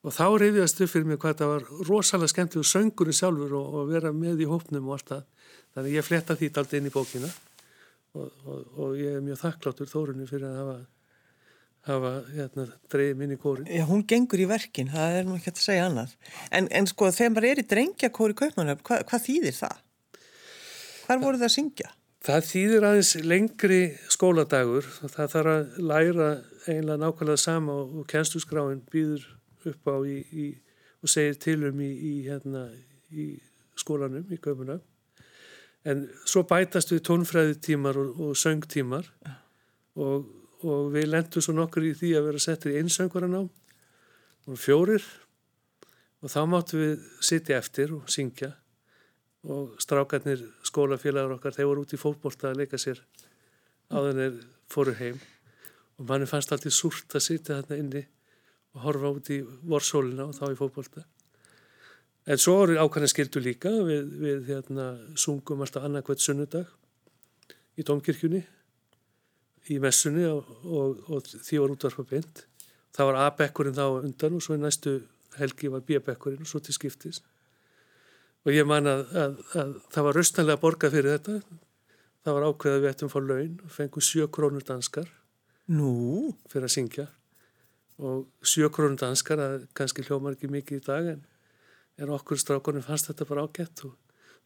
[0.05, 3.79] Og þá reyðiðast upp fyrir mig hvað þetta var rosalega skemmtileg og söngurinn sjálfur og,
[3.89, 5.23] vera með í hópnum og allt það.
[5.75, 7.31] Þannig ég fletta því alltaf inn í bókina
[8.25, 10.77] og, og ég er mjög þakkláttur þórunni fyrir að hafa
[11.87, 13.67] hafa hérna, dreyið minni kórin.
[13.71, 16.15] Já, hún gengur í verkin, það er nú ekki að segja annað.
[16.51, 19.79] En, en sko, þegar maður er í drengja kóri kaupmannöf, hva, hvað þýðir það?
[21.05, 21.93] Hvar voru það að syngja?
[22.27, 24.87] Það þýðir aðeins lengri skóladagur.
[25.13, 26.29] Það þarf að læra
[26.67, 29.23] einlega nákvæmlega sama og, og kjænstuskráin býður
[29.71, 30.47] upp á í, í,
[30.99, 32.67] og segir tilum í, í hérna,
[33.79, 34.81] skólanum, í köpuna.
[35.87, 39.07] En svo bætast við tónfræðitímar og, og söngtímar
[39.95, 40.25] og,
[40.67, 43.43] og við lendum svo nokkur í því að vera settir í einsöngurinn á
[44.47, 45.05] og fjórir
[46.23, 48.51] og þá máttu við sitja eftir og syngja.
[49.47, 52.99] Og strákarnir skólafélagar okkar þeir voru út í fótbolta að leika sér
[53.87, 55.19] á þennir fóru heim.
[55.97, 58.03] Og manni fannst alltaf súrt að sitja þarna inni
[58.75, 61.05] og horfa út í vorsólina og þá í fótbolta
[62.27, 66.67] en svo eru ákvæmlega skildu líka við, við hérna, sungum alltaf annarkvæmt sunnudag
[67.77, 68.43] í domkirkjunni
[69.71, 72.45] í messunni og, og, og því var útvarpa beint.
[72.95, 74.99] Það var A-bekkurinn þá undan og svo í næstu
[75.37, 77.25] helgi var B-bekkurinn og svo til skiptist
[78.47, 81.33] og ég man að, að, að það var raustanlega borgað fyrir þetta.
[82.23, 85.09] Það var ákveðið að við ættum að fá laun og fengum sjö krónur danskar
[85.67, 87.03] Nú, fyrir að syngja.
[87.99, 91.25] Og sjö krónur danskar það kannski hljómar ekki mikið í dag en,
[91.97, 93.95] en okkur strákonum fannst þetta bara ágætt og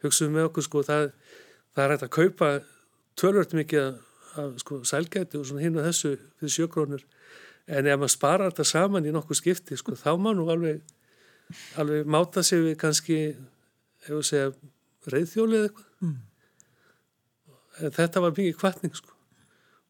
[0.04, 1.10] hugsaðum með okkur sko það,
[1.74, 2.50] það er hægt að kaupa
[3.20, 3.88] tölvört mikið
[4.40, 7.04] af, sko, sælgæti og svona hinn og þessu fyrir sjö krónur
[7.68, 10.82] en ef maður sparar þetta saman í nokkuð skipti sko þá má nú alveg
[11.76, 13.18] alveg máta sig við kannski
[14.02, 14.52] ef við segja
[15.12, 15.88] reyðþjóli eða eitthvað.
[16.02, 16.18] Mm.
[17.82, 19.16] en þetta var mikið kvartning sko.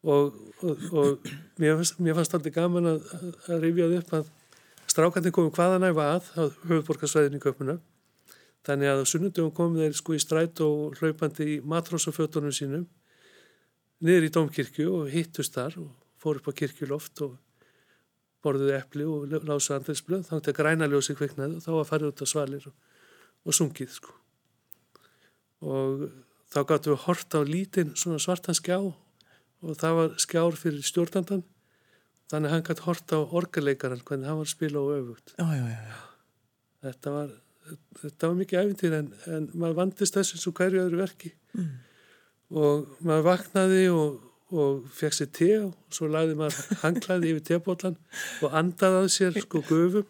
[0.03, 1.27] Og, og, og
[1.61, 3.05] mér fannst, fannst alltaf gaman að,
[3.47, 4.31] að, rifja það upp að
[4.93, 7.79] strákandi komum hvaðan æfa að á höfuborgarsvæðinu í köpuna
[8.67, 12.85] þannig að sunnundum komum þeir sko í stræt og hlaupandi í matrósafötunum sínum
[14.03, 15.89] niður í Dómkirkju og hittust þar og
[16.21, 17.37] fór upp á kirkjuloft og
[18.43, 22.23] borðuðu epli og lásu andriðsblöð þá til græna ljósi kviknaði og þá var farið út
[22.23, 22.75] á svalir og,
[23.47, 24.15] og sungið sko.
[25.63, 26.05] Og
[26.51, 31.45] þá gáttu við hort á lítinn svona svartan skjá og það var skjár fyrir stjórnandan
[32.33, 35.45] þannig að hann gætt hort á orgeleikaran hvernig hann var að spila og öfugt já,
[35.53, 35.97] já, já,
[36.87, 37.31] þetta var,
[38.01, 41.67] þetta var mikið æfintýr en, en maður vandist þessu og hverju öðru verki Mm.
[42.57, 44.15] og maður vaknaði og,
[44.57, 47.97] og fekk sér te og svo lagði maður hanglaði yfir tebólan
[48.41, 50.07] og andaði að sér sko gufum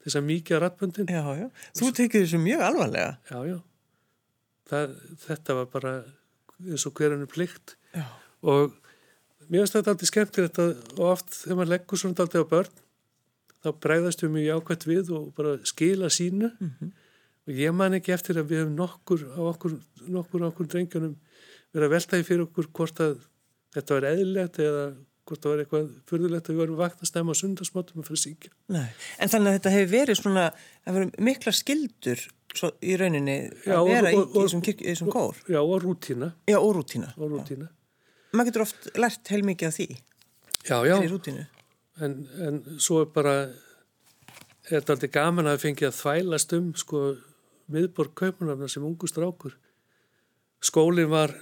[0.00, 0.30] þess að
[0.62, 1.50] rattböndin já, já.
[1.76, 3.12] Þú tekið þessu mjög alvarlega.
[3.28, 3.58] já, já
[4.70, 5.92] það, þetta var bara
[6.64, 8.06] eins og hverjanu plikt Já.
[8.46, 8.74] og
[9.50, 12.74] mér finnst þetta alltaf skemmtilegt að og oft þegar maður leggur svona alltaf á börn
[13.66, 16.50] þá bregðast við mjög ákvæmt við og bara skila sínu
[17.46, 19.76] og ég man ekki eftir að við hefum nokkur á okkur,
[20.10, 21.16] nokkur á okkur drengjónum
[21.74, 23.18] verið að velta í fyrir okkur hvort að
[23.76, 24.86] þetta var eðlilegt eða
[25.26, 28.50] hvort það var eitthvað fyrðulegt að við varum vakt að stemma sundarsmáttum að fyrir síkja.
[28.70, 28.86] Nei.
[29.18, 30.44] En þannig að þetta hefur verið svona,
[30.86, 32.22] það verið mikla skildur
[32.54, 33.34] svo, í rauninni
[33.66, 35.40] Já, að og- vera og- og- í þessum kór.
[35.50, 36.28] Já, og rútína.
[36.46, 37.10] Já, og rútína.
[37.18, 37.66] Og rútína.
[38.32, 39.88] Maður getur oft lært heilmikið af því,
[40.66, 40.96] Já, já,
[42.02, 43.34] en, en svo er bara,
[44.66, 47.02] er þetta aldrei gaman að fengi að þvælast um, sko,
[47.70, 49.54] miðborg kaupunarna sem ungu strákur.
[50.64, 51.34] Skólinn var,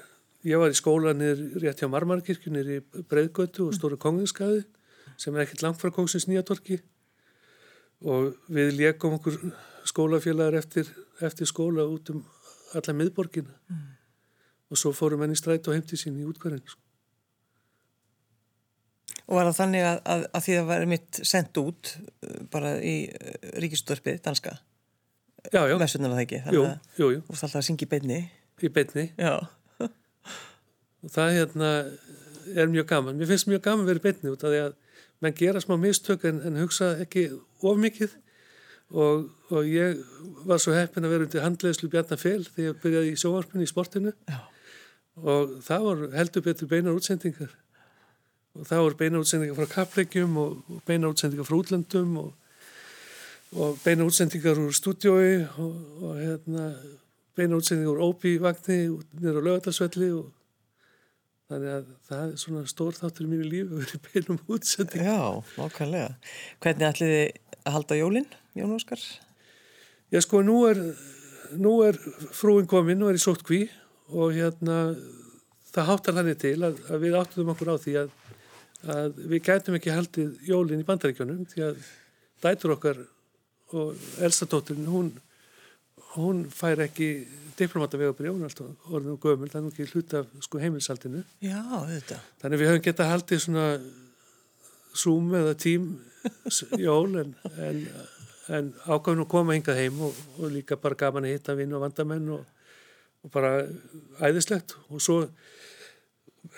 [0.45, 4.67] ég var í skóla niður rétt hjá Marmarkirkju, niður í Breiðgötu og Stóru Konginskaði,
[5.17, 6.83] sem er ekkert langt frá Kóksins Nýjatorki
[8.05, 9.39] og við leikum okkur
[9.89, 10.91] skólafélagar eftir,
[11.25, 12.25] eftir skóla út um
[12.77, 13.57] alla miðborgina
[14.71, 16.63] og svo fórum henni stræt og heimti sín í útkvæðin.
[16.65, 16.81] Sko.
[19.25, 22.77] Og var það þannig að, að, að því að var mitt sendt út uh, bara
[22.85, 22.97] í
[23.63, 24.59] ríkistörpið, danska,
[25.53, 27.89] Já, já, messunar það ekki, jú, að jú, jú, þú varst alltaf að syngja í
[27.91, 28.19] beinni.
[28.65, 29.05] í beinni.
[29.21, 29.35] Já.
[31.05, 31.73] og það hérna
[32.55, 33.19] er mjög gaman.
[33.19, 34.79] Mér finnst mjög gaman að í beinni út af því að
[35.25, 37.27] menn gera smá mistök en, en hugsa ekki
[37.65, 38.17] of mikið
[38.95, 40.01] og, og ég
[40.49, 43.71] var svo heppin að vera undir handleðslu Bjarnar Fél þegar ég byrjaði í sjóvarpinu í
[43.71, 44.41] sportinu Já.
[45.23, 47.53] Og það var heldur betur beinar útsendingar
[48.55, 52.31] og það voru beinar útsendingar frá kappleikjum og, og beinar útsendingar frá útlöndum og,
[53.55, 56.71] og beinar útsendingar úr stúdiói og, og hérna,
[57.39, 58.79] beinar útsendingar úr óbí-vagni
[59.21, 60.33] nýra á lögadalsvelli og
[61.51, 65.21] þannig að það er svona stór þáttur í mínu lífi að vera beinum útsending Já,
[65.59, 66.11] nákvæmlega.
[66.65, 69.07] Hvernig ætlið þið að halda jólinn, Jón Óskar?
[70.11, 70.83] Já sko nú er,
[71.59, 71.99] nú er
[72.35, 73.65] frúin komin, nú er í sótt kví
[74.13, 74.79] og hérna
[75.75, 78.15] það háttar þannig til að, að við áttum okkur á því að,
[78.95, 81.85] að við gætum ekki haldið jólinn í bandaríkjónum því að
[82.45, 83.01] dætur okkar
[83.75, 85.11] og elsta dóttirinn hún,
[86.15, 87.11] hún fær ekki
[87.59, 91.23] diplomata vegabrið, hún er alltaf orðin og gömul, það er nú ekki hluta sko, heimilsaldinu
[91.43, 92.19] Já, þetta.
[92.43, 93.69] Þannig við höfum getað haldið svona
[94.95, 95.87] Zoom eða tím
[96.79, 97.81] jól en, en,
[98.55, 101.83] en ákvæmum að koma hingað heim og, og líka bara gaman að hitta vinn og
[101.83, 102.45] vandamenn og,
[103.25, 103.65] og bara
[104.21, 104.77] æðislegt.
[104.93, 105.23] Og svo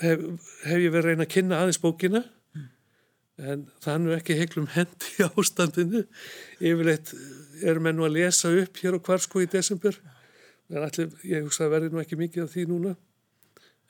[0.03, 0.25] hef,
[0.67, 2.25] hef ég verið að reyna að kynna aðeins bókina
[3.37, 6.05] en það er nú ekki heiklum hendi ástandinu.
[6.61, 7.13] Yfirleitt
[7.67, 9.99] erum við nú að lesa upp hér og hvar sko í desember.
[10.73, 12.97] En allir, ég hugsa að verði nú ekki mikið af því núna.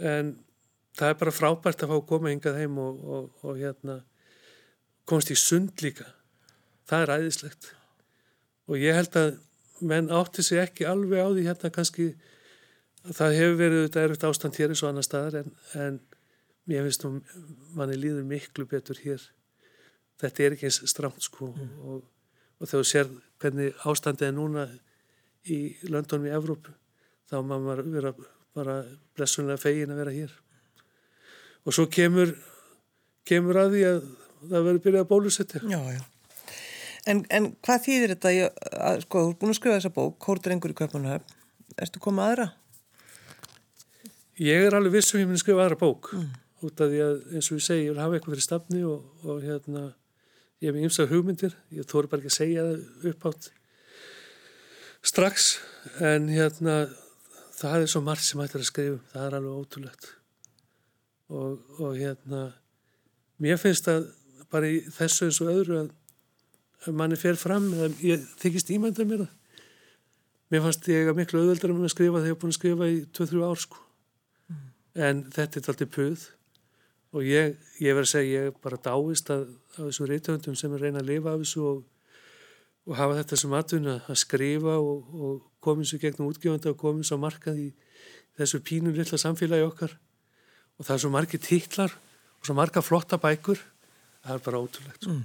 [0.02, 0.34] En
[0.98, 4.00] það er bara frábært að fá að koma hingað heim og, og, og hérna
[5.08, 6.08] komast í sund líka.
[6.90, 7.70] Það er æðislegt.
[8.66, 9.36] Og ég held að
[9.86, 12.10] menn átti sig ekki alveg á því hérna kannski
[13.14, 16.00] það hefur verið þetta erfitt ástand hér eins og annar staðar en, en
[16.66, 17.12] mér finnst nú
[17.76, 19.22] manni líður miklu betur hér.
[20.20, 24.66] Þetta er ekki eins strámt sko og, og þegar þú sér hvernig ástandið er núna
[25.46, 26.74] í löndunum í Evrópu
[27.30, 28.12] þá má maður vera
[28.56, 28.80] bara
[29.16, 30.36] blessunlega fegin að vera hér.
[31.66, 32.32] Og svo kemur
[33.26, 34.04] kemur að því að
[34.46, 35.62] það verður byrjað að bólusetja.
[37.06, 40.16] En, en hvað þýðir þetta, ég, að, sko, þú er búin að skrifa þessa bók,
[40.22, 41.36] Kórdrengur í Kaupanhöfn,
[41.82, 42.46] ertu komið aðra?
[44.36, 46.32] Ég er alveg vissum ég muni skrifa aðra bók mm.
[46.68, 49.06] út af því að eins og ég segi, ég vil hafa eitthvað fyrir stafni og,
[49.24, 49.84] og hérna
[50.60, 53.48] ég hef ymsað hugmyndir, ég þóru bara ekki að segja það upp átt
[55.06, 55.46] strax
[56.04, 56.76] en hérna
[57.56, 60.10] það er svo margt sem hættir að skrifa það er alveg ótrúlegt
[61.32, 62.42] og, og hérna
[63.40, 64.10] mér finnst að
[64.52, 65.90] bara í þessu eins og öðru að,
[66.84, 67.72] að manni fer fram
[68.04, 69.34] ég þykist ímænda mér það
[70.52, 72.92] mér fannst ég að miklu auðveldar með að skrifa þegar ég hef búin að skrifa
[72.92, 73.85] í 2-3 ár sko.
[74.96, 76.24] En þetta er alltaf puð
[77.16, 80.86] og ég, ég verð að segja ég bara dáist að, að þessum reytöndum sem er
[80.86, 81.84] reyna að lifa af þessu og,
[82.86, 87.08] og hafa þetta sem atvinna að skrifa og, og komið svo gegnum útgjöfanda og komið
[87.10, 87.68] svo markað í
[88.36, 89.96] þessu pínum lilla samfélagi okkar
[90.76, 93.60] og það er svo margi títlar og svo marga flotta bækur
[94.26, 95.14] það er bara ótrúlegt sko.
[95.14, 95.24] mm.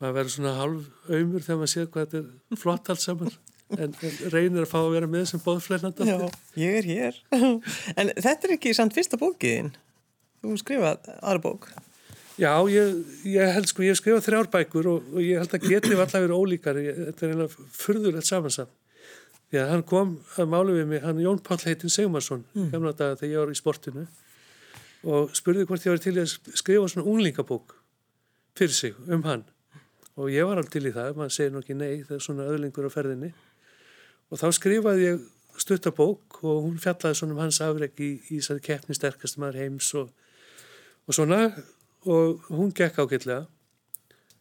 [0.00, 3.36] maður verður svona halv auðmur þegar maður sér hvað þetta er flott allt saman
[3.72, 6.18] en, en reynir að fá að vera með sem bóðflernandi Já,
[6.60, 7.18] ég er hér.
[7.98, 9.72] En þetta er ekki samt fyrsta bókiðinn
[10.44, 11.68] þú skrifað aðra bók?
[12.34, 12.96] Já, ég,
[13.30, 16.24] ég held sko, ég skrifað þrjár bækur og, og ég held að getið var alltaf
[16.24, 18.74] verið ólíkar, ég, þetta er einlega fyrðulegt samansamt.
[19.52, 22.68] Því að hann kom að málu við mig, hann Jón Páll heitin Segmarsson, mm.
[22.72, 24.04] gamla daga þegar ég var í sportinu
[25.04, 27.76] og spurði hvort ég var til að skrifa svona unglingabók
[28.58, 29.44] fyrir sig um hann.
[30.18, 32.88] Og ég var alveg til í það, maður segir nokkið nei, það er svona öðlingur
[32.88, 33.30] á ferðinni
[34.34, 35.24] og þá skrifaði ég
[35.62, 39.92] stuttabók og hún fjallaði svona um hans afreg í, í, í keppni sterkast maður heims
[39.94, 40.10] og,
[41.06, 41.46] og svona.
[42.04, 43.46] Og hún gekk ágætlega.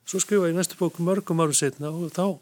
[0.10, 2.42] Svo skrifaði ég næstu bóku mörgum árum setna og þá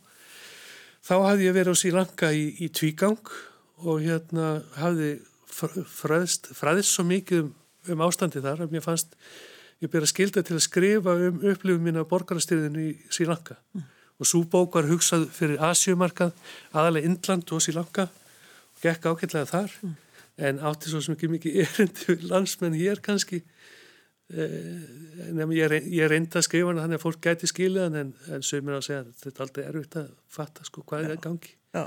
[1.05, 3.33] þá hafði ég verið á Sílanka í, í tvígang
[3.81, 5.13] og hérna hafði
[5.51, 7.53] fræðist, fræðist svo mikið um,
[7.91, 9.17] um ástandi þar að mér fannst
[9.81, 13.87] ég byrja skilda til að skrifa um upplifum mín á borgarastyrðinu í Sílanka mm.
[14.21, 16.35] Og svo bók var hugsað fyrir Asjumarkað,
[16.77, 19.75] aðalega Indland og Sílanka og gekk ágætlega þar.
[19.81, 19.97] Mm.
[20.41, 23.41] en átti svo mikið mikið erindi landsmenn hér kannski.
[24.31, 24.77] Eh,
[25.35, 28.77] Nefnum ég, ég reynda að skrifa hann þannig að fólk gæti skiljaðan en, en sögumir
[28.77, 31.53] á að segja þetta er aldrei erfitt að fatta sko hvað er það gangi.
[31.75, 31.83] Já.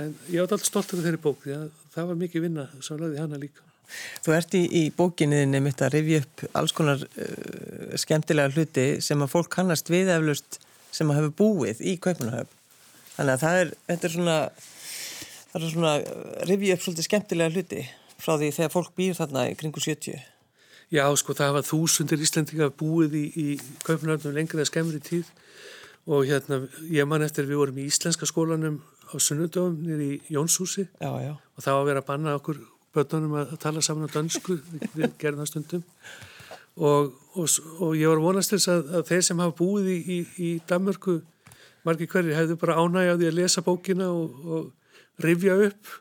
[0.00, 3.00] en ég átt alltaf stoltur af þeirri bók því að það var mikið vinna sem
[3.00, 3.64] laði hana líka.
[4.22, 9.24] Þú ert í, í bókinni nefnitt að rifja upp alls konar uh, skemmtilega hluti sem
[9.24, 12.52] að fólk kannast við eflust sem að hafa búið í Kaupanahöf
[13.14, 14.36] þannig að það er, þetta er svona
[15.50, 15.94] það er svona
[16.50, 17.86] rifja upp svolítið skemmtilega hluti
[18.20, 20.20] frá því þegar fólk býr þarna í kringu 70
[20.90, 23.44] Já, sko, það var þúsundir Íslandingar búið í, í
[23.86, 25.28] Kaupanöfnum lengur eða skemmri tíð.
[26.10, 30.88] Og hérna, ég man eftir við vorum í Íslenska skólanum á Sunnudöfum nýri í Jónshúsi.
[30.98, 31.36] Já, já.
[31.38, 32.58] og það var að vera að banna okkur
[32.96, 34.58] börnunum að tala saman á dansku
[34.96, 35.84] við gerðum það stundum
[36.80, 40.20] og, og, og ég var vonast til að, að þeir sem hafa búið í, í,
[40.40, 41.20] í Danmörku
[41.86, 45.98] margir hverjir hefðu bara ánægjaði að lesa bókina og, og rifja upp.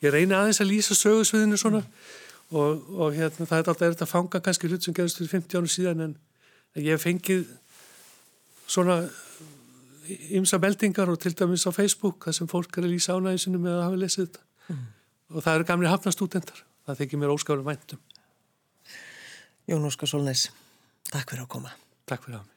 [0.00, 1.84] Ég reyna aðeins að lýsa sögusviðinu svona.
[1.84, 2.18] Mm
[2.50, 5.58] og, og hérna, það er alltaf erfitt að fanga kannski hlut sem gerðist fyrir 50
[5.58, 6.14] árum síðan en
[6.78, 7.44] ég hef fengið
[8.70, 9.00] svona
[10.34, 13.76] ymsa meldingar og til dæmis á Facebook það sem fólk er að lýsa ánægisinu með
[13.76, 14.46] að hafa lesið þetta.
[14.70, 14.86] Mm.
[15.34, 18.02] og það eru gamli hafnastúdendar það þykir mér óskaflega væntum
[19.70, 20.48] Jón Óskar Solnes
[21.10, 21.70] Takk fyrir að koma.
[22.06, 22.56] Takk fyrir að mig.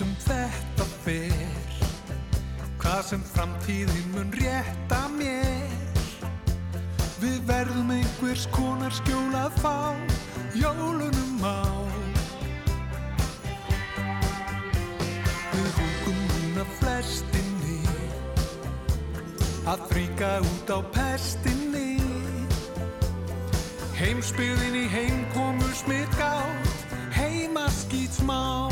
[0.00, 1.74] Sem þetta fer
[2.80, 5.59] Hvað sem framtíðin mun rétta mér
[7.20, 9.92] Við verðum einhvers konar skjólað fá
[10.56, 11.60] Jólunum á.
[15.52, 17.82] Við húkum núna flestinni
[19.68, 22.00] Að fríka út á pestinni.
[24.00, 28.70] Heimsbyðin í heimkomu smitt gátt Heima skýt smá.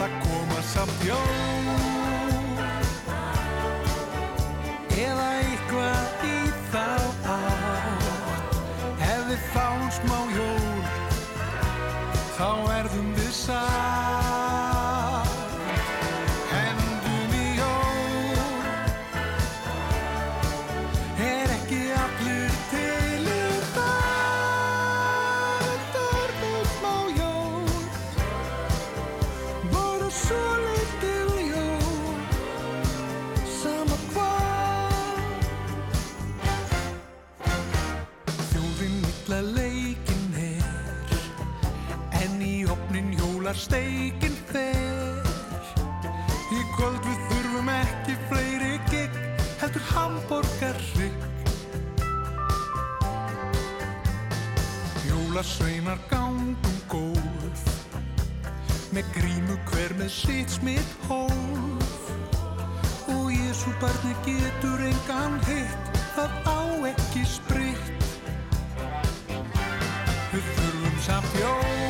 [0.00, 1.95] Það koma samt jól
[49.96, 51.24] hamborgarrygg
[55.08, 57.64] Jólasveinar gangum góð
[58.92, 62.12] með grímu hver með sitt smitt hólf
[63.12, 66.60] og Jésu barni getur engan hitt það á
[66.92, 68.06] ekki spritt.
[70.32, 71.85] Við þurfum samt jól